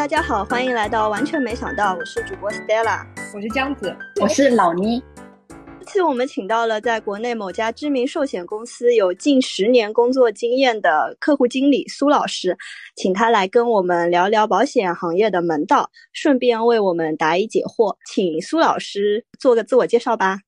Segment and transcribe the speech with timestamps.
[0.00, 5.02] 大家好，欢迎来到完全没想到，我是主播 Stella，我是江子，我是老倪。
[5.78, 12.56] 这次我们请到了在国内某家知名寿险公司有近十年工作经验的客户经理苏老师，
[12.96, 17.94] 请他来跟我们聊聊保险行业的门道，顺便为我们答疑解惑。
[18.06, 20.38] 请苏老师做个自我介绍吧。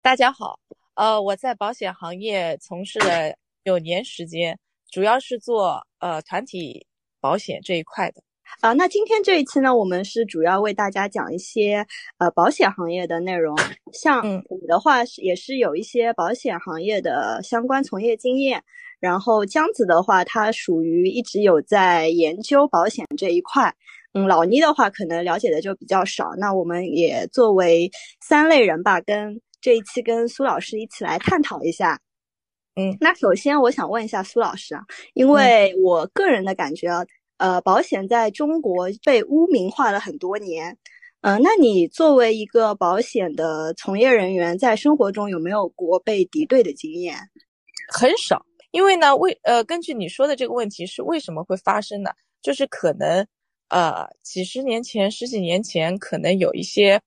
[0.00, 0.58] 大家好，
[0.94, 3.36] 呃，我在保险行业从事了
[3.66, 4.58] 九年时间，
[4.90, 6.86] 主要是做呃团体
[7.20, 8.22] 保险这一块的。
[8.60, 11.86] 啊，那今天这一期呢，我们是主要为大家讲一些
[12.18, 13.56] 呃保险行业的内容。
[13.92, 18.62] 像我的话是也是有一些保险行业的相关从业经验，
[18.98, 23.74] 然后江子的话，他属于一直有在研究保险这一块。
[24.14, 26.30] 嗯，老倪的话可能了解的就比较少。
[26.38, 27.90] 那我们也作为
[28.22, 32.00] 三类人吧，跟这一期跟苏老师一起来探讨一下。
[32.76, 34.82] 嗯，那首先我想问一下苏老师啊，
[35.12, 37.04] 因为我个人的感觉啊。
[37.38, 40.78] 呃，保险在中国被污名化了很多年，
[41.20, 47.16] 呃，那你作为一个保险的从业人员，在生活中有没有过被敌对的经验？
[47.92, 52.10] 很少，因为呢，为呃，根据你说的这个问题是为什么会发生呢？
[52.40, 53.26] 就是可能
[53.68, 57.00] 呃，几十年前、十几年前，可能有一些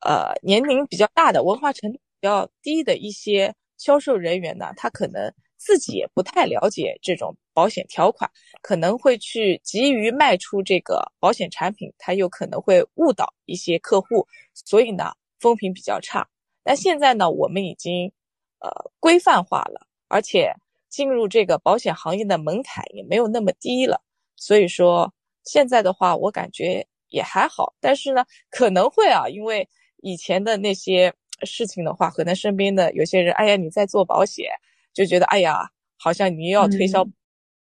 [0.00, 5.32] 呃年龄比较大的、文化程度比较低的一些销售人员呢，他可能。
[5.64, 8.28] 自己也不太了解这种保险条款，
[8.62, 16.28] 可能会去急于卖出这个保险产品，他又可能会误导一些客户，所以呢，风评比较差。
[16.64, 18.10] 但现在呢，我们已经
[18.58, 18.68] 呃
[18.98, 20.52] 规范化了，而且
[20.88, 24.02] 进入这个保险行业的门槛也没有那么低了，
[24.34, 27.72] 所以说现在的话，我感觉也还好。
[27.80, 29.68] 但是呢，可能会啊，因为
[29.98, 34.46] 以前的那些事情的话，可能身边的有些人，哎呀，你在做保险。
[34.92, 37.06] 就觉得哎呀，好像你又要推销，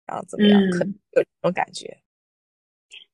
[0.06, 1.98] 然后怎么样，可能有这种感觉。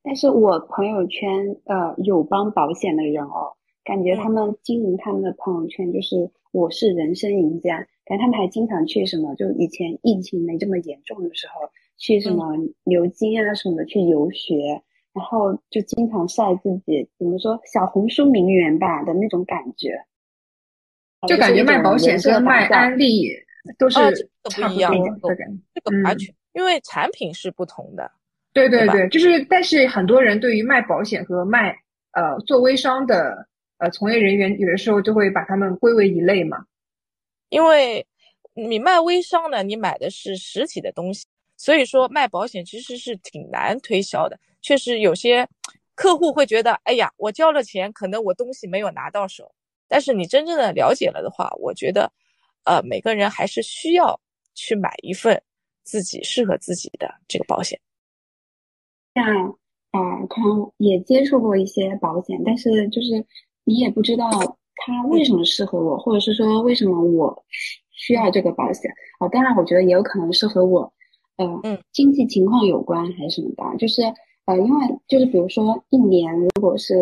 [0.01, 1.29] 但是我朋友圈
[1.65, 12.55] 呃有帮保险的人哦，感觉他们经营他们的朋友圈就是我是人生赢家，感觉他们还经常去什么，就以前疫情没这么严重的时候，去什么
[12.85, 14.81] 牛津啊什么的去游学，
[15.13, 20.05] 然后就经常晒自己怎么说小红书名媛吧的那种感觉，
[21.27, 23.27] 就感觉卖保险跟卖安利。
[23.77, 23.99] 都是
[24.43, 24.91] 不一样，
[25.73, 28.11] 这个完全因为产品是不同的。
[28.51, 31.77] 对对对，就是，但是很多人对于卖保险和卖
[32.13, 33.47] 呃做微商的
[33.77, 36.65] 呃从业人员，有的时候就会把他们归为一类嘛。
[37.49, 38.05] 因为
[38.55, 44.39] 你卖微商呢，你买的是实体的东西，所以说卖保险其实是挺难推销的。
[44.61, 45.47] 确实有些
[45.93, 49.53] 客户会觉得，哎呀，我交了钱，可能我东西没有拿到手。
[49.87, 52.11] 但是你真正的了解了的话，我觉得。
[52.65, 54.19] 呃，每个人还是需要
[54.53, 55.41] 去买一份
[55.83, 57.79] 自己适合自己的这个保险。
[59.15, 59.25] 像
[59.91, 63.25] 啊，可能也接触过一些保险，但是就是
[63.63, 64.29] 你也不知道
[64.75, 67.45] 它为什么适合我，或者是说为什么我
[67.91, 69.27] 需要这个保险啊。
[69.29, 70.93] 当然，我觉得也有可能是和我
[71.37, 73.77] 呃经济情况有关还是什么的。
[73.77, 74.03] 就是
[74.45, 76.93] 呃，因为就是比如说一年如果是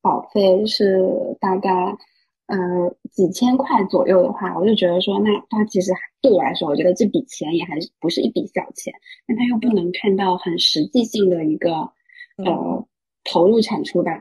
[0.00, 1.96] 保费是大概。
[2.50, 2.56] 呃，
[3.12, 8.92] 几千块左右的话，我就觉得说，那它其实对我来说，我觉得这笔钱也还是不是一笔小钱。
[9.24, 11.70] 但它又不能看到很实际性的一个
[12.44, 12.88] 呃
[13.22, 14.20] 投入产出吧。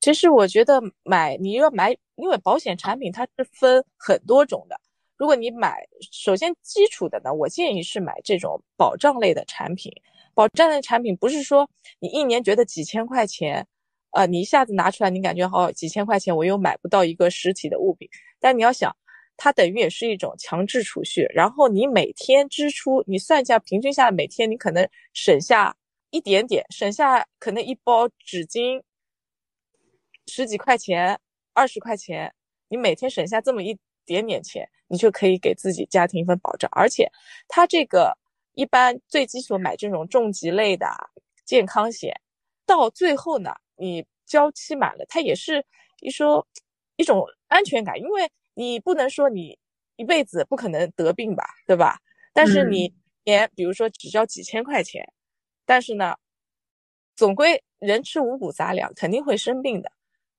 [0.00, 4.78] 其实我觉得买你要买，因为保险产品它是分很多种的。
[5.16, 9.90] 如果你买，首先基础的呢，我建议是买这种保障类的产品。
[10.34, 11.68] 保障类产品不是说
[12.00, 13.66] 你一年觉得几千块钱。
[14.12, 18.08] 呃，你一下子拿出来，你感觉好几千块钱，我又买不到一个实体的物品。
[18.40, 18.94] 但你要想，
[19.36, 21.22] 它等于也是一种强制储蓄。
[21.32, 25.76] 然后你每天支出，你算一下，平均下来每天你可能省下
[26.10, 28.82] 一点点，省下可能一包纸巾
[30.26, 31.16] 十几块钱、
[31.52, 32.34] 二十块钱，
[32.68, 36.68] 你每天省下这么一点点钱，你就可以给自己家庭一份保障。
[36.74, 37.08] 而且
[37.46, 38.18] 它这个
[38.54, 40.88] 一般最基础买这种重疾类的
[41.44, 42.20] 健康险，
[42.66, 43.54] 到最后呢。
[43.80, 45.64] 你交期满了，它也是
[46.00, 46.46] 一说
[46.96, 49.58] 一种安全感，因为你不能说你
[49.96, 51.98] 一辈子不可能得病吧，对吧？
[52.34, 52.94] 但是你
[53.24, 55.02] 年比如说只交几千块钱，
[55.64, 56.14] 但是呢，
[57.16, 59.90] 总归人吃五谷杂粮，肯定会生病的。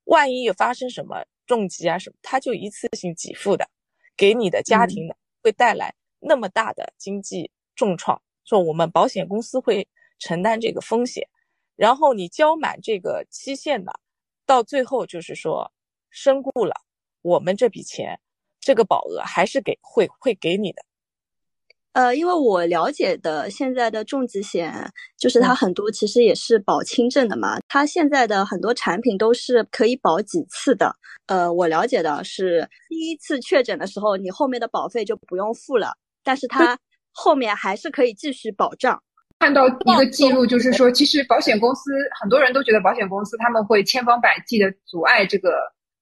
[0.05, 3.67] 万一有发生什么重疾啊什么，他就一次性给付的，
[4.15, 9.87] 给你的家庭呢会带来那么大的经济重创，说我们保险公司会
[10.19, 11.27] 承担这个风险。
[11.81, 13.91] 然后你交满这个期限的，
[14.45, 15.71] 到最后就是说
[16.11, 16.75] 身故了，
[17.23, 18.19] 我们这笔钱，
[18.59, 20.83] 这个保额还是给会会给你的。
[21.93, 24.71] 呃，因为我了解的现在的重疾险，
[25.17, 27.57] 就是它很多其实也是保轻症的嘛。
[27.67, 30.95] 它现在的很多产品都是可以保几次的。
[31.25, 36.77] 呃，我了解的是，第一次确诊的时候，你后面的保费就不用付了，但是它
[37.11, 39.01] 后面还是可以继续保障。
[39.41, 41.89] 看到一个记录，就是说，其实保险公司
[42.21, 45.49] 很多人都觉得保险公司他们会千方百计的阻碍这个，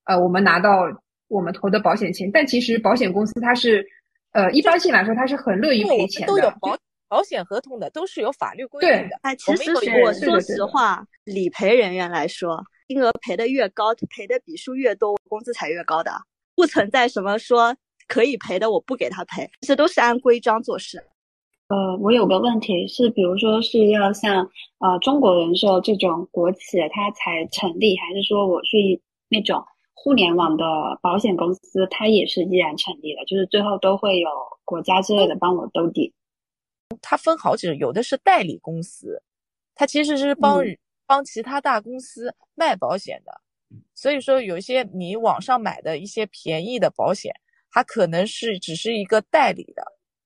[0.04, 0.82] 呃，我们拿到
[1.30, 2.30] 我们投的保险钱。
[2.30, 3.88] 但其实保险公司它是，
[4.34, 6.34] 呃，一般性来说，它是很乐意赔钱的。
[6.34, 6.78] 都有保
[7.08, 9.18] 保险合同的，都是有法律规定的。
[9.22, 9.72] 哎，其实
[10.04, 16.12] 我说实话，理赔人员来说，金额赔的越高，赔的笔数越多，工资才越高的，
[16.56, 17.74] 不存在什么说
[18.10, 21.02] 可以赔的我不给他赔，这都是按规章做事。
[21.70, 24.50] 呃，我有个问题是，比如说是要像
[24.80, 28.76] 呃中国人寿这种国企它才成立，还是说我是
[29.30, 29.64] 那种
[29.94, 30.64] 互联网的
[31.00, 34.28] 保险公司，它也是依然成立的，就是最后都会有
[34.66, 36.12] 国家之类的帮我兜底。
[37.04, 39.22] 它分好几种，有的是代理公司，
[39.76, 40.64] 它其实是帮
[41.06, 43.42] 帮其他大公司卖保险的，
[43.94, 47.32] 所以说有一些你网上买的一些便宜的保险，
[47.70, 49.84] 它可能是只是一个代理的，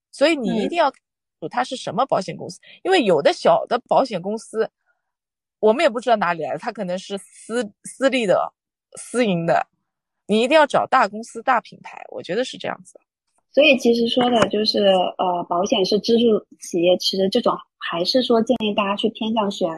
[0.09, 0.89] 所以你一定要。
[1.49, 2.59] 它是什么保险公司？
[2.83, 4.69] 因为有的小的保险公司，
[5.59, 8.53] 我们也不知道哪里来的，它可能是私私立的、
[8.97, 9.67] 私营的。
[10.25, 12.99] 你一定要找大公司、大品牌，我觉得是这样子。
[13.51, 14.79] 所以其实说的就是，
[15.17, 19.69] 呃，保险是支柱企业，其实这种还是说建议大家去偏向选，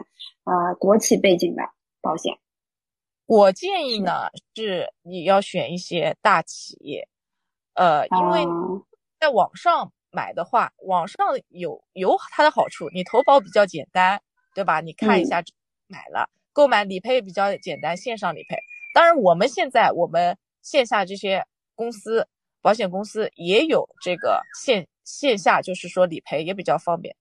[0.44, 1.62] 呃，国企背景的
[2.00, 2.38] 保险。
[3.26, 7.08] 我建议呢是你要选一些大企业，
[7.74, 8.46] 呃，因为
[9.18, 9.92] 在网上。
[10.16, 11.18] 买的话，网上
[11.50, 14.18] 有有它的好处，你投保比较简单，
[14.54, 14.80] 对吧？
[14.80, 15.44] 你看一下，
[15.88, 18.56] 买了购买理赔也比较简单，线上理赔。
[18.94, 22.26] 当然，我们现在我们线下这些公司，
[22.62, 27.14] 保险公司也有这个线线下，就是说理赔也比较方便。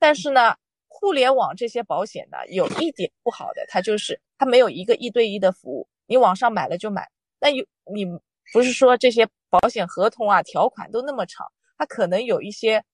[0.00, 0.56] 但是呢，
[0.88, 7.08] 互联网这些保险呢，有一点不好的，它就是它没有一个一对一的服务，你网上买了就买，
[7.38, 7.64] 那有
[7.94, 8.04] 你
[8.52, 11.46] 不是说这些保险合同啊条款都那么长。
[11.80, 12.84] 他可能有一些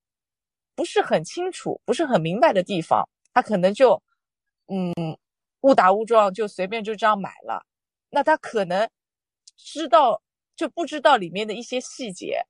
[0.76, 3.04] 不是很清楚、不是很明白的地方，
[3.34, 4.00] 他可能就
[4.68, 4.94] 嗯
[5.62, 7.66] 误打误撞就随便就这样买了。
[8.10, 8.88] 那他可能
[9.56, 10.22] 知道
[10.54, 12.40] 就不知道里面的一些细节，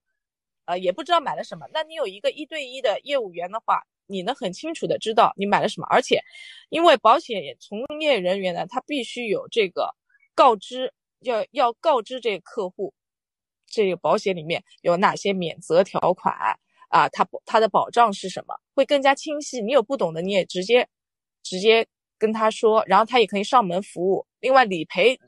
[0.66, 1.66] 呃，也不知道买了什么。
[1.72, 5.86] 那你有一个一对一的业务员的话，你能很清楚的知道你买了什么。
[5.88, 6.20] 而且，
[6.68, 9.96] 因为保险从业人员呢，他必须有这个
[10.34, 12.92] 告知，要要告知这个客户。
[13.66, 16.34] 这个保险里面有哪些免责条款
[16.88, 17.08] 啊？
[17.08, 18.54] 它它的保障是什么？
[18.74, 19.60] 会更加清晰。
[19.60, 20.88] 你有不懂的，你也直接
[21.42, 21.86] 直接
[22.18, 24.26] 跟他说，然后他也可以上门服务。
[24.40, 25.18] 另外理赔，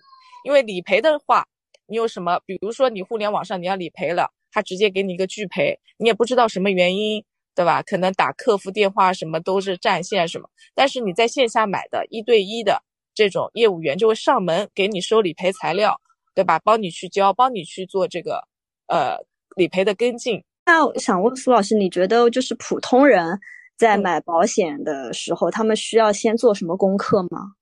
[0.44, 1.46] 因为理赔的话，
[1.87, 2.40] 你有什么？
[2.46, 7.25] 比如说你互联网上你要理赔了，他直接给你一个拒赔，你也不知道什么原因，
[7.55, 7.82] 对吧？
[7.82, 10.49] 可能打客服电话什么都是占线什么。
[10.75, 12.82] 但是你在线下买的一对一的
[13.14, 16.00] 这种业务员就会上门给你收理赔材料。
[16.35, 16.59] 对吧？
[16.59, 18.47] 帮你去交，帮你去做这个，
[18.87, 19.17] 呃，
[19.57, 20.45] 理赔的跟进。
[20.65, 23.41] 那想问苏老师，你觉得就是普通人
[23.77, 27.55] 在买保险的时候，他们需要先做什么功课吗？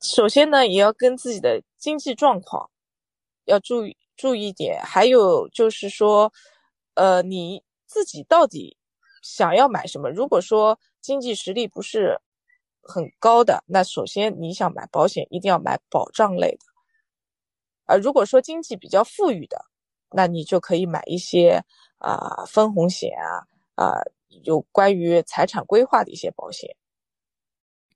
[0.00, 2.70] 首先呢，也要跟自己的经济状况
[3.46, 6.32] 要注意注意点，还有就是说，
[6.94, 8.76] 呃，你自己到底
[9.22, 10.10] 想要买什么？
[10.10, 12.20] 如果说经济实力不是
[12.82, 16.66] 很高的，那首先你想买保险，一定要买保障类的。
[17.88, 19.64] 呃，如果说经济比较富裕的，
[20.10, 21.64] 那你就可以买一些
[21.96, 23.48] 啊分红险啊
[23.82, 24.00] 啊，
[24.44, 26.68] 有关于财产规划的一些保险。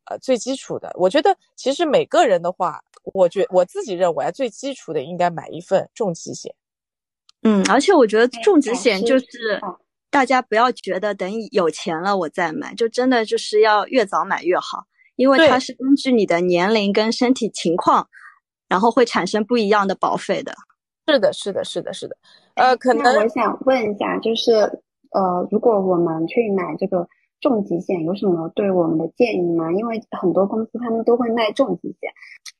[0.07, 2.83] 呃，最基础的，我觉得其实每个人的话，
[3.13, 6.55] 我觉我自己认为啊，最基础的应该买一份重疾险。
[7.43, 9.61] 嗯，而且我觉得重疾险就是
[10.11, 18.09] 大家不要觉得等有钱了我再买，就真的就是要越早买越好，因为它是根据你的年龄跟身体情况。
[18.73, 20.55] 然后会产生不一样的保费的，
[21.07, 22.17] 是的，是的，是的，是的。
[22.55, 24.50] 呃，可能我想问一下，就是
[25.11, 27.07] 呃，如果我们去买这个
[27.43, 29.71] 重疾险，有什么对我们的建议吗？
[29.73, 32.11] 因为很多公司他们都会卖重疾险，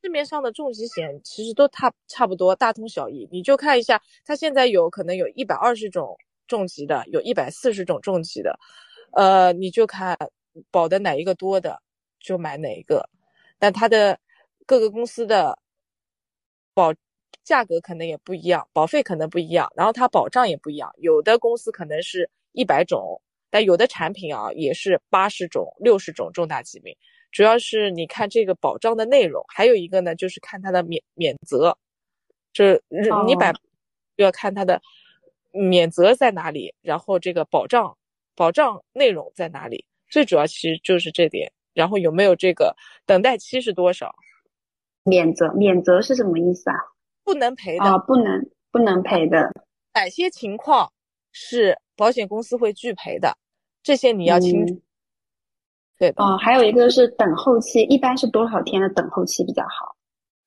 [0.03, 3.27] 市面上的重疾险其实都差差不多，大同小异。
[3.31, 6.15] 你就看一下，它现在有可能有一百二十种
[6.47, 8.59] 重疾的，有一百四十种重疾的，
[9.13, 10.15] 呃，你就看
[10.69, 11.81] 保的哪一个多的
[12.19, 13.09] 就买哪一个，
[13.57, 14.19] 但它的
[14.67, 15.57] 各个公司的。
[16.73, 16.93] 保
[17.43, 20.91] 价格可能也不一样，保费可能不一样，然后它保障也不一样。
[20.97, 26.95] 有的公司可能是一百种，但有的产品啊也是八十种、六十种重大疾病。
[27.31, 31.77] 主要是你看这个保障的内容，还有一个呢就是看它的免免责，
[32.53, 32.81] 这
[33.25, 33.53] 你把
[34.15, 34.81] 要看它的
[35.51, 37.97] 免责在哪里，然后这个保障
[38.35, 39.85] 保障内容在哪里？
[40.09, 41.51] 最主要其实就是这点。
[41.73, 44.13] 然后有没有这个等待期是多少？
[45.03, 46.75] 免责免责是什么意思啊？
[47.23, 49.51] 不能赔的啊，不能不能赔的。
[49.93, 50.91] 哪些情况
[51.31, 53.37] 是保险公司会拒赔的？
[53.81, 54.81] 这些你要清楚。
[55.97, 56.23] 对的。
[56.23, 59.95] 哦，还有一个是等候期，一般是多少天的等候期比较好？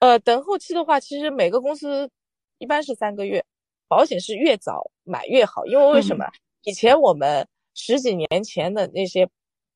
[0.00, 2.10] 呃，等候期的话，其实每个公司
[2.58, 3.44] 一般是三个月。
[3.88, 6.26] 保险是越早买越好，因为为什么？
[6.64, 9.28] 以前我们十几年前的那些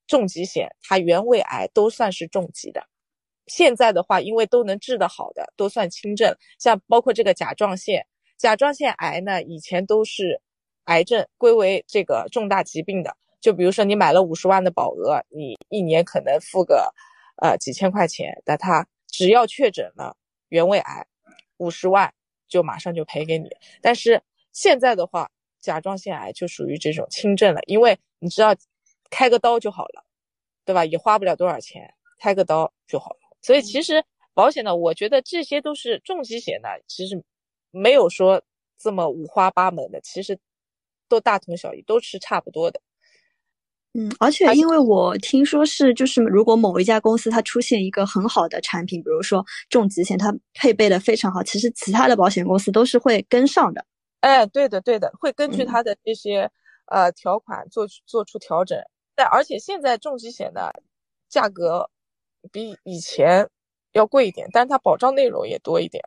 [0.09, 2.85] 重疾险，它原位癌都算是重疾的。
[3.51, 6.33] 现在的话，因为都能治得好的，都算轻症。
[6.59, 8.07] 像包括这个甲状腺，
[8.39, 10.41] 甲状腺癌呢，以前都是
[10.85, 13.17] 癌症，归为这个重大疾病的。
[13.41, 16.95] 就比如说你买了五十万的保额，你一年可能付个
[17.43, 20.17] 呃几千块钱，但它只要确诊了
[20.49, 21.07] 原位癌，
[21.57, 22.15] 五十万。
[22.51, 23.49] 就马上就赔给你，
[23.81, 24.21] 但是
[24.53, 25.31] 现在的话，
[25.61, 28.53] 甲状腺癌就属于这种轻症了，因为你知道，
[29.09, 30.05] 开个刀就好了，
[30.65, 30.85] 对吧？
[30.85, 33.20] 也花不了多少钱，开个刀就好了。
[33.43, 34.05] 所以其实
[34.35, 37.23] 保险呢，我觉得这些都是重疾险呢，其实
[37.71, 38.43] 没有说
[38.79, 40.39] 这么五花八门的，其实
[41.09, 42.81] 都大同小异，都是差不多的。
[43.93, 53.85] 嗯，而且因为我听说是，就是如果某一家公司它出现一个很好的产品，比如说重疾险，它配备的非常好，其实其他的保险公司都是会跟上的。
[54.21, 56.49] 哎，对的，对的，会根据它的这些
[56.87, 58.79] 呃条款做做出调整。
[59.17, 60.73] 但而且现在重疾险的
[61.29, 61.91] 价格
[62.53, 63.49] 比以前
[63.93, 66.03] 要贵一点，但是它保障内容也多一点。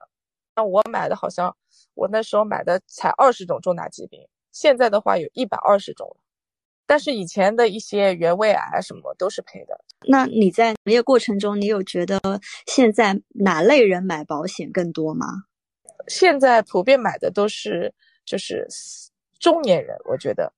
[0.55, 1.55] 那我买的好像
[1.93, 6.15] 我那时候买的才二十种重大疾病，现在的话有一百二十种。
[6.85, 9.79] 但是以前的一些原位癌什么都是赔的。
[10.05, 12.19] 那你在从业过程中，你有觉得
[12.67, 15.25] 现在哪类人买保险更多吗？
[16.09, 17.93] 现在普遍买的都是
[18.25, 18.67] 就是
[19.39, 20.51] 中年人，我觉得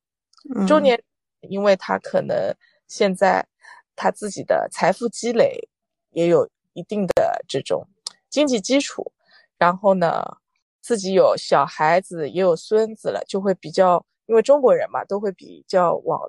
[0.67, 0.99] 中年，
[1.41, 2.53] 因为他可能
[2.87, 3.47] 现在
[3.95, 5.69] 他自己的财富积累
[6.11, 7.87] 也有一定的这种
[8.29, 9.11] 经济基础，
[9.57, 10.23] 然后呢
[10.81, 14.05] 自己有小孩子也有孙子了，就会比较。
[14.27, 16.19] 因为中国人嘛，都会比较往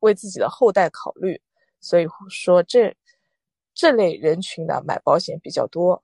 [0.00, 1.40] 为自己的后代考虑，
[1.80, 2.94] 所以说这
[3.72, 6.02] 这类人群呢买保险比较多。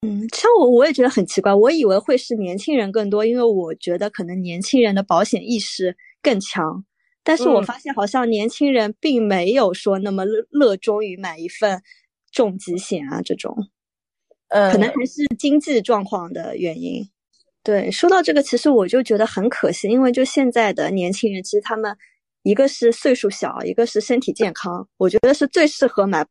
[0.00, 6.82] 嗯，像我我也觉得很奇怪，我以为会是年轻人更多，因为我觉得可能年轻人的保险意识更强。
[7.26, 11.82] 但是我发现好像年轻人并没有说那么热热衷于买一份
[12.30, 13.52] 重疾险啊这种，
[14.46, 17.02] 呃，可能还是经济状况的原因。
[17.64, 21.96] 对，说到这个，其实我就觉得很可惜，因为就现在的年轻人，其实他们
[22.44, 26.24] 一个是岁数小，一个是身体健康，我觉得是最适合买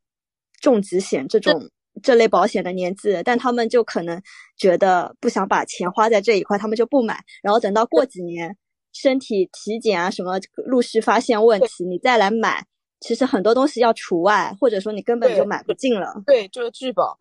[0.62, 1.70] 重疾险这种
[2.02, 4.22] 这类保险的年纪，但他们就可能
[4.56, 8.56] 觉得不想把钱花在这一块，他们就不买，然后等到过几年
[8.96, 12.66] 身体体检啊什么陆续发现问题，你再来买，
[13.02, 16.14] 其实很多东西要除外，或者说你根本就买不进了。
[16.26, 17.18] 对，就是拒保。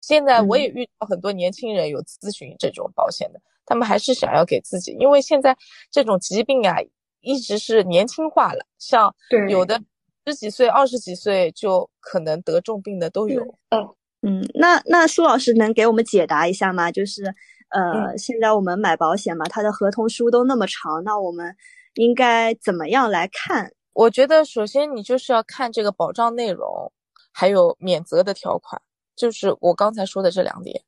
[0.00, 3.40] 现在我也遇到很多年轻人有咨询这种保险的。
[3.66, 5.54] 他们还是想要给自己，因为现在
[5.90, 6.78] 这种疾病啊，
[7.20, 8.64] 一直是年轻化了。
[8.78, 9.14] 像
[9.50, 9.78] 有的
[10.24, 13.42] 十几岁、二十几岁就可能得重病的都有。
[13.68, 13.86] 嗯
[14.22, 16.90] 嗯，那那苏老师能给我们解答一下吗？
[16.90, 17.22] 就是
[17.70, 21.54] 呃，现在我们买保险嘛，它的合同书都那么长，那我们
[21.94, 23.72] 应该怎么样来看？
[23.92, 26.92] 我觉得首先你就是要看这个保障内容，
[27.32, 28.80] 还有免责的条款，
[29.16, 30.80] 就是我刚才说的这两点。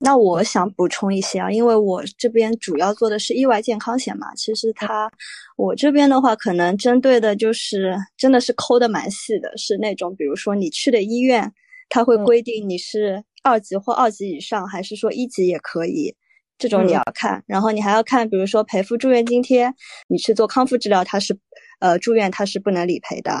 [0.00, 4.32] 那我想补充一些啊，因为我这边主要做的是意外健康险嘛。
[4.36, 5.10] 其实它，
[5.56, 11.52] 我这边的话，可能针对的就是真的是抠的蛮细的，是那种比如说你去的医院，
[11.88, 16.14] 它会规定你是二级或二级以上，还是说一级也可以，
[16.58, 17.42] 这种你要看。
[17.46, 19.72] 然后你还要看，比如说赔付住院津贴，
[20.08, 21.38] 你去做康复治疗，它是，
[21.80, 23.40] 呃，住院它是不能理赔的。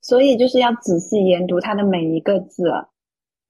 [0.00, 2.62] 所以就是要仔细研读它的每一个字。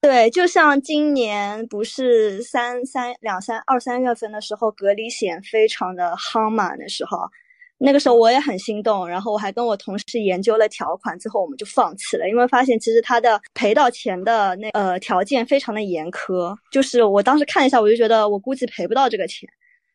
[0.00, 6.75] 对，就像今年不是三三两三二三月份的时候，隔离险非常的夯嘛。
[6.76, 7.18] 那时候，
[7.78, 16.56] 那个时候我也很心动，然后我还跟我同事研究了条款，最后我们就放弃了，因为发现其实他的赔到钱的那呃条件非常的严苛。
[16.71, 19.49] 就是我当时看一下，我就觉得我估计赔不到这个钱，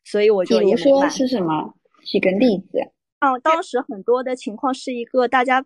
[0.03, 1.73] 所以我就也没说是什么？
[2.05, 2.79] 举个例子。
[3.19, 5.63] 嗯当时很多的情况是一个大家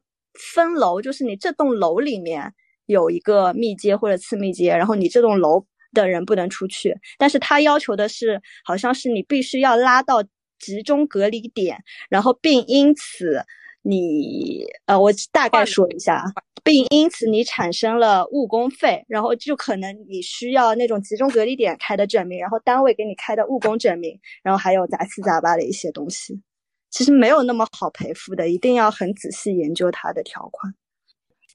[0.53, 2.53] 分楼，就是你这栋楼里面。
[2.88, 10.24] 有一个密接或者次密接，然后你这栋楼的人不能出去，但是他要求的是，好像是你必须要拉到
[10.65, 13.43] 集中隔离点，然后并因此
[13.84, 16.24] 你呃，我大概说一下，
[16.63, 26.41] 并因此你产生了误工费，然后就可能你需要那种集中隔离点开的证明，然后单位给你开的误工证明，然后还有杂七杂八的一些东西。
[26.89, 30.74] 其实没有那么好赔付的，一定要很仔细研究它的条款。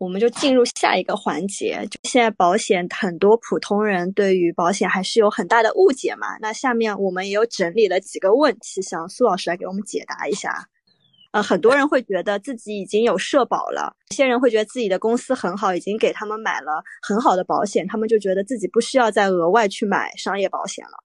[0.01, 6.39] 我们就进入下一个环节，就现在保险很多普通人对于保险还是有很大的误解嘛。
[6.41, 10.67] 那下面我们也有整理了几个问题，想苏老师来给我们解答一下。
[11.33, 21.05] 呃，很多人会觉得自己已经有社保了，有些人会觉得自己的公司很好，已经给他们买了很好的保险，他们就觉得自己不需要再额外去买商业保险了。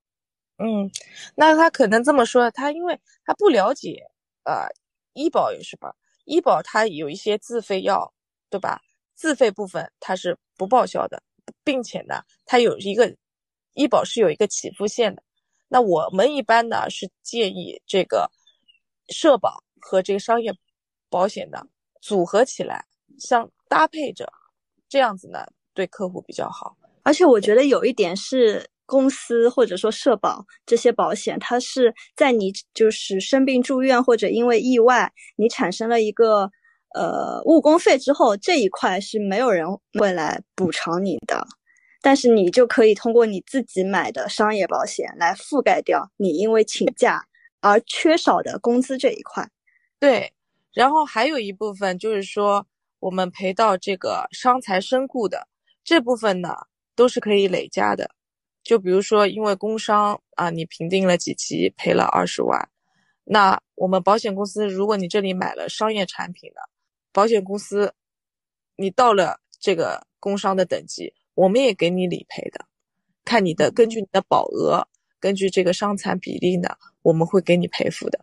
[0.64, 0.90] 嗯，
[1.36, 4.02] 那他可能这么说，他因为他不了解，
[4.46, 4.70] 呃，
[5.14, 5.94] 医保有什么？
[6.24, 8.12] 医保它有一些自费药，
[8.50, 8.82] 对吧？
[9.16, 11.24] 自费部分它是不报销的，
[11.64, 13.16] 并且呢，它有一个
[13.74, 15.24] 医保是有一个起付线的。
[15.70, 18.30] 那我们一般呢是建议这个
[19.08, 20.54] 社保和这个商业
[21.10, 21.66] 保险的
[22.02, 22.86] 组合起来，
[23.18, 24.30] 相搭配着，
[24.90, 26.76] 这样子呢对客户比较好。
[27.04, 36.52] 而且我觉得有一点是，公司或者说社保这些保险，它是在你就是生病住院或者因为意外，你产生了一个。
[36.96, 39.68] 呃，误工费之后这一块是没有人
[40.00, 41.46] 会来补偿你的，
[42.02, 47.26] 但是你就可以通过你自己买的商业保险来覆盖掉你因为请假
[47.60, 49.46] 而缺少的工资这一块。
[50.00, 50.32] 对，
[50.74, 52.66] 然后还有一部分就是说
[53.00, 55.50] 我们赔到这个伤残身故的
[55.84, 56.56] 这部分呢，
[56.96, 58.10] 都是可以累加的。
[58.64, 62.70] 就比如说因为工伤啊，你评定了几级赔了二十万，
[63.26, 66.62] 那我们保险公司如果你这里买了商业产品的。
[67.16, 67.94] 保险公司，
[68.76, 72.66] 你到了这个工伤的等级，我们也给你理赔的。
[73.24, 74.86] 看你的，根据你的保额，
[75.18, 76.68] 根据这个伤残比例呢，
[77.04, 78.20] 我们会给你赔付的。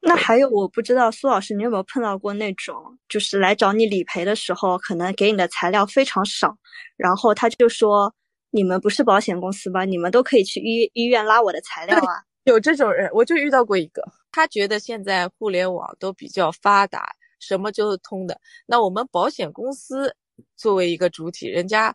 [0.00, 6.58] 那还有，我不知道苏老师，你有没有碰到过那种，就是来找你理赔的时候，可能给你的材料非常少，
[6.96, 8.12] 然后他就说
[8.50, 9.84] 你们不是保险公司吧？
[9.84, 12.24] 你们都可以去医医院拉我的材料啊。
[12.42, 17.14] 有这种人，我就遇到过一个，他觉得现在互联网都比较发达。
[17.46, 18.40] 什么就是通的。
[18.66, 20.14] 那我们保险公司
[20.56, 21.94] 作为一个主体，人家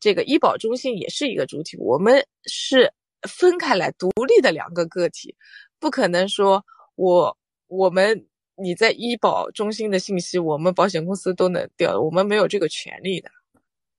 [0.00, 2.92] 这个医保中心也是一个主体，我们是
[3.28, 5.34] 分开来独立的两个个体，
[5.78, 6.64] 不可能说
[6.96, 7.36] 我
[7.68, 8.26] 我们
[8.56, 13.30] 你在医保中心的信息，我们保险公司都能调，我们没有这个权利的，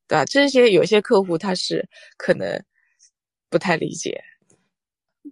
[0.07, 0.25] 对吧？
[0.25, 2.63] 这些有些客户他是可能
[3.49, 4.23] 不太理解。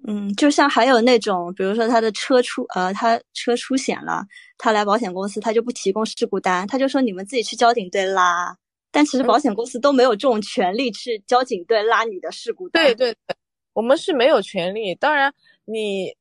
[0.08, 4.26] 嗯，就像还有那种，比如说他的车出，呃，他车出险了，
[4.58, 8.58] 他来保险公司，他就不提供事故单，他就说你们自己去交警队拉。
[8.94, 12.84] 但其实保险公司都没有这种权利去交警队拉你的事故单。
[12.84, 13.36] 对对对，
[13.74, 14.96] 我们是没有权利。
[14.96, 15.34] 当然，
[15.66, 16.14] 你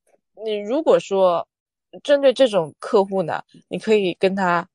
[0.45, 1.47] 你如果说
[2.05, 4.69] 针对这种客户呢，你可以跟他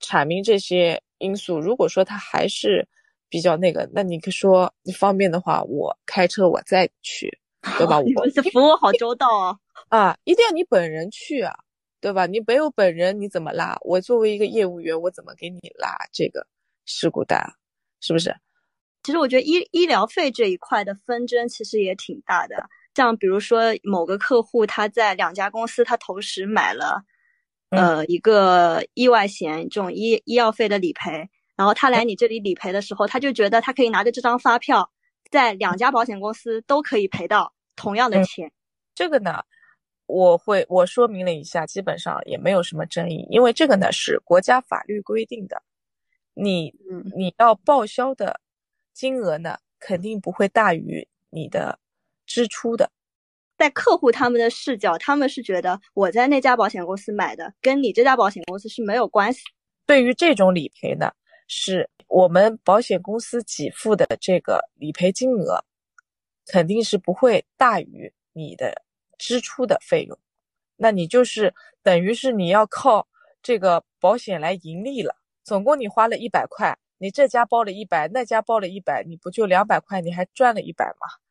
[0.00, 1.58] 阐明这些因素。
[1.58, 2.86] 如果说他还是
[3.28, 7.38] 比较那个，那你可以说你方便的话，我开车我再去。
[7.78, 7.98] 对吧？
[7.98, 9.56] 我们是服务好周到啊！
[9.88, 11.54] 啊，一定要你本人去啊，
[12.00, 12.26] 对吧？
[12.26, 13.78] 你没有本人，你怎么拉？
[13.82, 16.46] 我作为一个业务员，我怎么给你拉这个
[16.86, 17.40] 事故单？
[18.00, 18.34] 是不是？
[19.04, 22.68] 其实我觉得医医疗费这一块的纷争其实也挺大的。
[22.94, 27.02] 像比如说某个客户他在两家公司他同时买了，
[27.70, 34.90] 呃，一个意外险这种医医药费的理赔，然后他来你这里理赔的时候，他就觉得他可以拿着这张发票。
[35.32, 38.52] 在两家保险公司都可以赔到同样的钱，
[38.94, 39.42] 这个呢，
[40.04, 45.62] 我会我说明了一下，基本上也没有什么争议，因为这个呢是国家法律规定的，
[46.34, 46.74] 你
[47.16, 48.38] 你要报销的
[48.92, 51.78] 金额呢肯定不会大于你的
[52.26, 52.90] 支出的。
[53.56, 59.40] 在客户他们的视角，他们是觉得我在那家保险公司买的，跟你这家保险公司是没有关系。
[59.86, 61.10] 对于这种理赔呢，
[61.54, 61.90] 是。
[62.08, 65.64] 我们保险公司给付的这个理赔金额，
[66.44, 68.82] 肯定是不会大于你的
[69.16, 70.18] 支出的费用，
[70.76, 73.08] 那你就是等于是你要靠
[73.42, 75.16] 这个保险来盈利了。
[75.42, 80.02] 总共你花了一百块，你这家报了一百，那家报了一百，你不就两百块？
[80.02, 81.21] 你还赚了一百吗？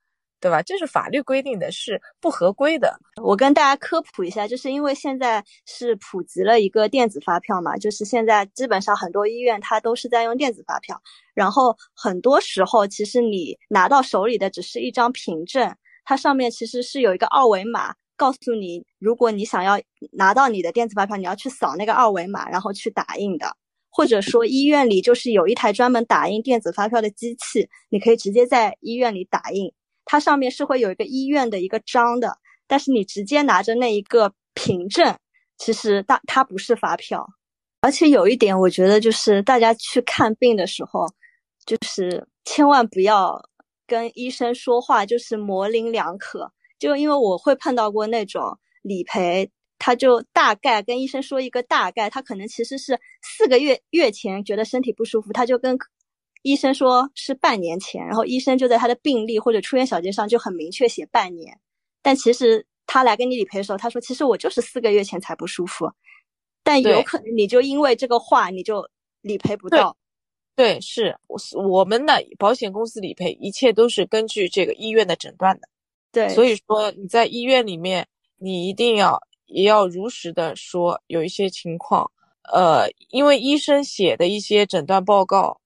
[0.41, 0.61] 对吧？
[0.63, 2.99] 这是法律规定的，是不合规的。
[3.21, 10.99] 我跟大家科普一下，就是因为现在是普及了一个电子发票嘛，就是现在基本上很多医院它都是在用电子发票，
[11.35, 19.79] 然后很多时候其实你拿到手里的只是一张凭证，它上面其实是有一个二维码，告诉你如果你想要
[20.11, 23.55] 拿到你的电子发票，你要去扫那个二维码，然后去打印的，
[23.91, 29.71] 或者说医院里就是有一台专门打印电子发票的机器，你可以直接在医院里打印。
[30.11, 35.17] 它上面是会有一个医院的一个章的，但是你直接拿着那一个凭证，
[35.57, 37.25] 其实大它不是发票。
[37.79, 41.05] 而且有一点，我觉得就是大家去看病的时候，
[41.65, 43.41] 就是千万不要
[43.87, 46.51] 跟医生说话，就是模棱两可。
[46.77, 55.77] 就因为我会碰到过那种理赔他就大概跟医生说一个大概，他可能其实是四个月月前觉得身体不舒服，他就跟
[56.41, 61.59] 医生说是半年前，然后医生就在他的病历或者出院小结上就很明确写半年，
[62.01, 65.91] 但其实他来跟你理赔的时候，他说其实我就是四个月前才不舒服，
[66.63, 68.89] 但有可能你就因为这个话你就
[69.21, 69.95] 理赔不到。
[70.53, 75.69] 对，是我我们的保险公司理赔，一切都是根据这个医院的诊断的。
[76.11, 78.05] 对，所以说你在医院里面，
[78.37, 82.11] 你一定要也要如实的说，有一些情况，
[82.51, 85.60] 呃，因为医生写的一些诊断报告，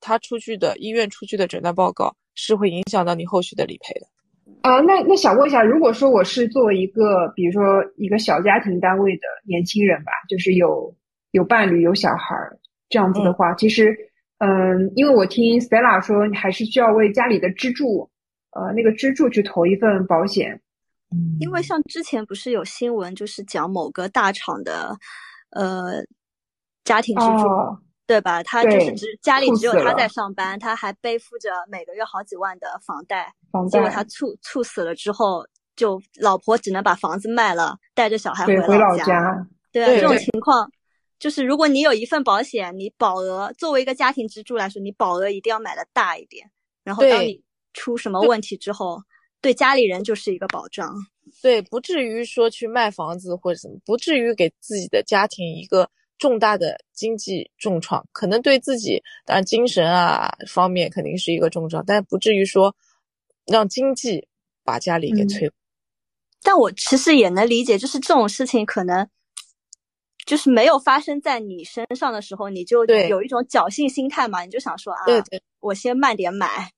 [0.00, 4.06] 他出具的医院出具的诊断报告是会影响到你后续的理赔的。
[4.62, 7.62] 啊，那那想问一下，如果说我是作为一个，比如说
[7.96, 10.94] 一个小家庭单位的年轻人吧，就是有
[11.30, 13.96] 有伴侣、有小孩儿这样子的话，其实。
[14.42, 18.10] 嗯，因为我听 Stella 说，你还是需要为家里的支柱，
[18.52, 20.58] 呃，那个支柱去投一份保险。
[21.40, 24.96] 因为像之前不是有新闻，就是讲某个大厂的，
[25.50, 26.02] 呃，
[26.84, 27.44] 家庭支柱，
[28.10, 28.42] 对吧？
[28.42, 33.32] 他就是只家里只有他在上班，他还背负着每个月好几万的房贷，
[33.70, 35.46] 结果他猝猝死了之后，
[35.76, 39.46] 就老婆只能把房子卖了，带着小孩回老家。
[39.70, 40.68] 对啊，这种情况。
[41.20, 46.50] 就是如果你有一份保险，你保额作为一个家庭支柱来说，你保额一定要买的大一点。
[46.82, 47.40] 然后当你
[47.74, 49.00] 出什么问题之后，
[49.40, 50.92] 对家里人就是一个保障。
[51.40, 55.88] 对，不至于说去卖房子或者怎么，不至于给自己的家庭一个
[56.20, 58.06] 重大的经济重创。
[58.12, 62.76] 可能对自己，当然精神啊方面肯定是一个重创，但不至于说
[63.44, 64.28] 让经济
[64.62, 65.52] 把家里给摧毁。
[66.44, 69.08] 但我其实也能理解，就是这种事情可能。
[70.26, 76.70] 就是没有发生在你身上的时候，你就有一种侥幸心态嘛，你就想说啊，对对，我先慢点买。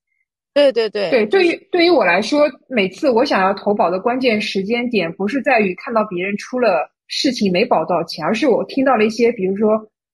[0.54, 9.68] 对对对对，对于对于我来说，每次我想要投保的关键时间点，不是在于看到别人出了事情没保到钱，而是我听到了一些，比如说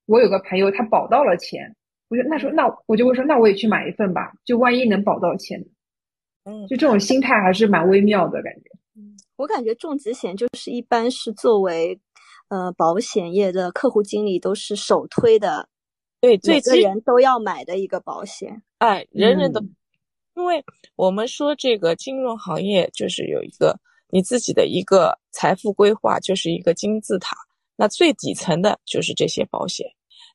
[0.07, 1.73] 我有个朋友他保到了钱，
[2.09, 5.65] 我就那时候那我就会说，那我也去买一份吧，就万一能保到钱。
[6.43, 8.71] 嗯，就这种心态还是蛮微妙的感觉。
[8.97, 11.99] 嗯，我感觉重疾险就是一般是作为。
[12.51, 15.69] 呃，保险业的客户经理都是首推的，
[16.19, 18.63] 对，每个人都要买的一个保险。
[18.79, 19.61] 哎，人人都，
[20.35, 20.65] 因为
[20.97, 23.79] 我们说这个金融行业就是有一个
[24.11, 27.37] 你自己的一个财富规划，就是一个金字塔。
[27.77, 29.87] 那最底层的就是这些保险，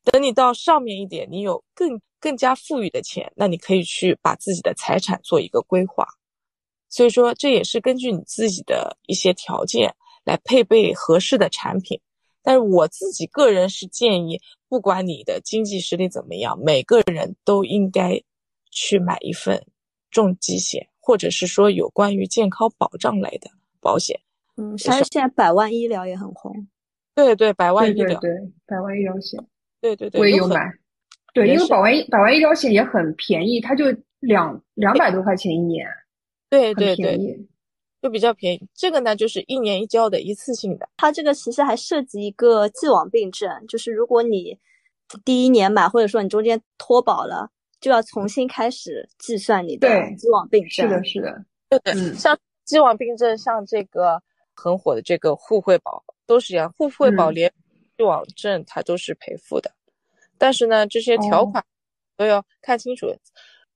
[0.04, 6.06] 等你到上面一点，你有更更加富裕的钱，那你可以去把自己的财产做一个规划。
[6.90, 9.96] 所以说，这也是根据你自己的一些条件。
[10.26, 12.00] 来配备合适的产品，
[12.42, 18.18] 但是我自己个人是建议，不管你的经济实力怎么样，每个人都应该
[18.72, 19.68] 去买一份
[20.12, 23.52] 重疾险，或者是说有关于健康保障类的
[23.84, 24.20] 保险。
[24.58, 26.68] 嗯，还有现在百万医疗也很红。
[27.14, 28.32] 对对，百万医疗，对
[28.66, 29.40] 百万医疗险，
[29.82, 30.60] 对对对，我也有买。
[31.34, 33.86] 对，因为百万百万医疗险也很便宜，它就
[34.20, 35.86] 两两百多块钱一年。
[36.50, 37.48] 对对对。
[38.02, 40.90] 就比较便宜，这个呢就是一年一交的一次性的。
[40.98, 44.60] 它这个其实还涉及一个既往病症，就是如果你
[45.24, 50.86] 第一年买，或者说你中间脱保了，就要重新开始计算你的既往病症。
[50.86, 52.14] 是的，是的，对嗯。
[52.16, 54.22] 像既往病症，像这个
[54.54, 57.52] 很火的这个互惠保都是一样，互惠保连
[57.98, 59.72] 既往症它都是赔付的，
[60.38, 61.64] 但是呢这些条款
[62.18, 63.08] 都要看清楚。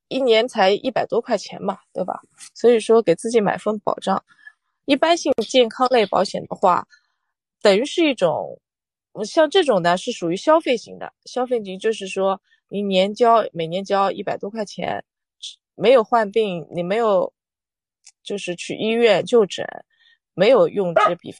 [0.09, 2.21] 一年才一百多块钱嘛，对吧？
[2.53, 4.23] 所以说给自己买份保障。
[4.85, 6.87] 一般性健康类保险的话，
[7.61, 8.57] 等于是一种，
[9.25, 11.11] 像这种呢是属于消费型的。
[11.25, 15.03] 消费型就是说，你年交每年交一百多块钱，
[15.75, 17.33] 没有患病，你没有
[18.27, 19.65] 就是去医院就诊，
[20.33, 21.33] 没有用这笔，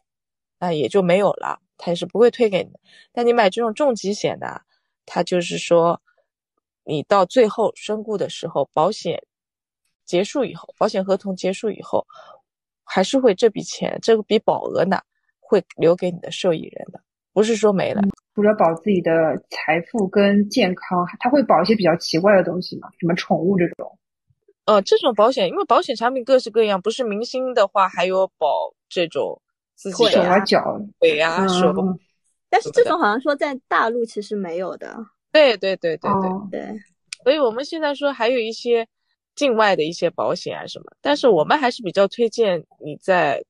[0.57, 2.79] 那也就没有了，他也是不会退给你的。
[3.11, 4.61] 但你买这种重疾险的，
[5.05, 6.01] 他就是说。
[6.89, 9.21] 你到最后身故的时候，保险
[10.05, 12.07] 结束以后，保险合同结束以后，
[12.85, 15.01] 还是会这笔钱，这笔保额呢，
[15.41, 17.01] 会留给你的受益人的，
[17.33, 18.01] 不是说没了。
[18.35, 22.87] 除了保自己的财富跟健康，他会保一些比较奇怪的东西吗？
[22.97, 23.99] 什么宠物这种？
[24.67, 29.41] 呃，这种保险，因为保险产品各式各样，不是明星的话，还有保这种
[29.75, 30.61] 自己的手啊、脚、
[30.99, 31.73] 腿啊、手。
[32.49, 34.97] 但是这种好像说在大陆其实没有的。
[35.31, 36.11] 对对对对
[36.51, 36.79] 对对，
[37.23, 38.87] 所以我们现在说还有一些
[39.35, 43.43] 境外的一些保险啊什么，但是我们还是比较推荐你在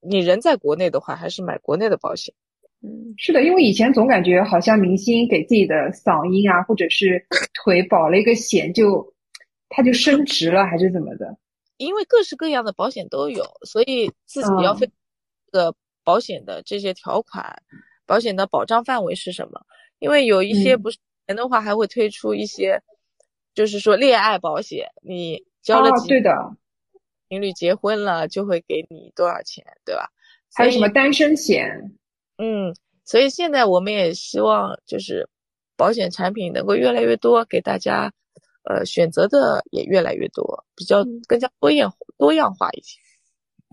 [0.00, 2.34] 你人在国内的话，还是买国内的保险。
[2.82, 7.24] 嗯，是的，因为以前总感觉好像明星给自己的嗓音啊或者是
[7.62, 9.13] 腿保了一个险，就
[9.68, 11.36] 他就升值了还是怎么的？
[11.76, 14.90] 因为各式各样的保险都有，所以自己要分
[15.50, 15.74] 个
[16.04, 17.62] 保险的这些条款，
[18.06, 19.60] 保险的保障范围是什么？
[19.98, 22.80] 因为有一些不是钱的话，还会推出一些，
[23.54, 26.32] 就是说恋爱保险，你交了对的，
[27.28, 30.08] 情侣结婚了就会给你多少钱，对吧？
[30.54, 31.68] 还有什么单身险？
[32.38, 32.72] 嗯，
[33.04, 35.28] 所以现在我们也希望就是
[35.76, 38.12] 保险产品能够越来越多，给大家
[38.64, 42.98] 呃选择的也越来越多，比较更加多样多样化一些。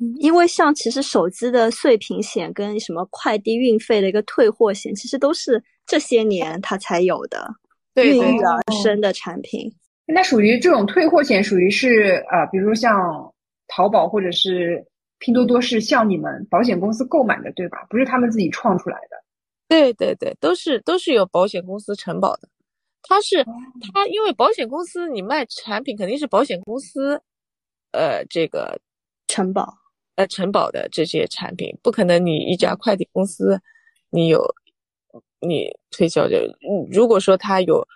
[0.02, 7.48] 嗯，因为像其实手机的碎屏险跟什么快递运费的一个退货险，其实都是这些年它才有的
[7.96, 9.72] 孕育而生的产品。
[10.06, 12.94] 那属于这种退货险，属于是呃，比如像
[13.68, 14.86] 淘宝或者是。
[15.24, 17.86] 拼多多是向你们保险公司购买的，对吧？
[17.92, 19.16] 不是他们自己创出来的。
[19.68, 22.50] 对对对，都是都是有保险公司承保的。
[23.04, 23.44] 他是
[23.94, 27.22] 他，因为保险公司你卖产品肯定是保险公司，
[27.92, 28.80] 呃，这个
[29.28, 29.74] 承保
[30.16, 33.62] 呃承保的这些产品，不可能你一家快递公司
[34.10, 34.44] 你有
[35.40, 36.58] 你推销的。
[36.92, 37.88] 如果说他有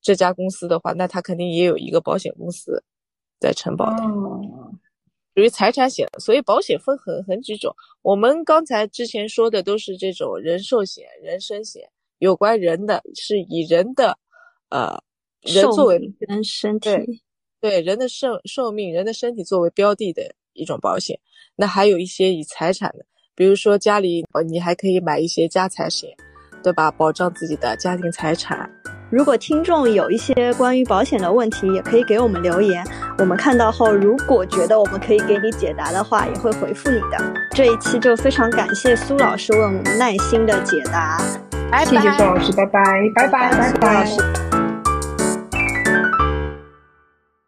[0.00, 2.82] 这家公司的话，那他肯定也有一个保险公司
[3.38, 4.02] 在承保的。
[5.36, 7.74] 属于财产险，所以保险分很很几种。
[8.02, 11.88] 我们刚才之前说的都是这种人寿险、人身险，
[12.20, 14.16] 有关人的，是以人的，
[14.68, 15.02] 呃，
[15.40, 16.90] 人作为人身体，
[17.60, 21.18] 对人的寿寿命、人的身体作为标的的一种保险。
[21.56, 23.04] 那还有一些以财产的，
[23.34, 26.10] 比如说家里，你还可以买一些家财险，
[26.62, 26.90] 对吧？
[26.90, 28.70] 保障自己的家庭财产。
[29.10, 32.86] 如果听众有一些关于保险的问题，也可以给我们留言。
[33.18, 37.18] 我们看到后，如果觉得我们可以给你解答的话，也会回复你的。
[37.50, 41.18] 这一期就非常感谢苏老师为我们耐心的解答，
[41.84, 44.69] 谢谢周老师，拜拜，拜拜，拜拜。